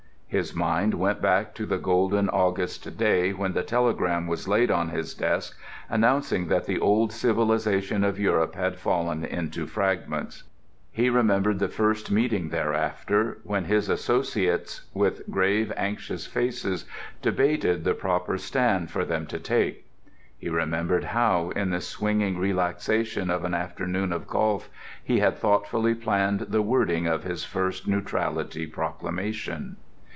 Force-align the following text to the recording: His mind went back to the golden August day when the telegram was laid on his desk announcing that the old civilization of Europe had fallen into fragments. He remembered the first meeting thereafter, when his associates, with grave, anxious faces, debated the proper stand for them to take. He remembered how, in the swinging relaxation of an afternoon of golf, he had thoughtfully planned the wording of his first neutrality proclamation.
His 0.33 0.55
mind 0.55 0.93
went 0.93 1.21
back 1.21 1.53
to 1.55 1.65
the 1.65 1.77
golden 1.77 2.29
August 2.29 2.95
day 2.97 3.33
when 3.33 3.51
the 3.51 3.63
telegram 3.63 4.27
was 4.27 4.47
laid 4.47 4.71
on 4.71 4.87
his 4.87 5.13
desk 5.13 5.59
announcing 5.89 6.47
that 6.47 6.65
the 6.67 6.79
old 6.79 7.11
civilization 7.11 8.05
of 8.05 8.17
Europe 8.17 8.55
had 8.55 8.79
fallen 8.79 9.25
into 9.25 9.67
fragments. 9.67 10.43
He 10.89 11.09
remembered 11.09 11.59
the 11.59 11.67
first 11.67 12.09
meeting 12.11 12.47
thereafter, 12.47 13.39
when 13.43 13.65
his 13.65 13.89
associates, 13.89 14.85
with 14.93 15.29
grave, 15.29 15.73
anxious 15.75 16.25
faces, 16.27 16.85
debated 17.21 17.83
the 17.83 17.93
proper 17.93 18.37
stand 18.37 18.89
for 18.89 19.03
them 19.03 19.25
to 19.27 19.37
take. 19.37 19.85
He 20.39 20.47
remembered 20.47 21.03
how, 21.03 21.49
in 21.57 21.71
the 21.71 21.81
swinging 21.81 22.37
relaxation 22.39 23.29
of 23.29 23.43
an 23.43 23.53
afternoon 23.53 24.13
of 24.13 24.27
golf, 24.27 24.69
he 25.03 25.19
had 25.19 25.35
thoughtfully 25.37 25.93
planned 25.93 26.39
the 26.39 26.61
wording 26.61 27.05
of 27.05 27.25
his 27.25 27.43
first 27.43 27.85
neutrality 27.85 28.65
proclamation. 28.65 29.75